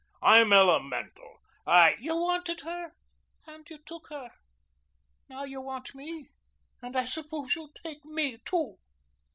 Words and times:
I'm 0.23 0.51
elemental. 0.51 1.41
I" 1.67 1.95
"You 2.01 2.15
wanted 2.15 2.61
her 2.61 2.93
and 3.45 3.69
you 3.69 3.77
took 3.85 4.09
her. 4.09 4.31
Now 5.29 5.43
you 5.43 5.61
want 5.61 5.93
me 5.93 6.31
and 6.81 6.95
I 6.97 7.05
suppose 7.05 7.53
you'll 7.53 7.73
take 7.83 8.03
me 8.03 8.39
too." 8.43 8.79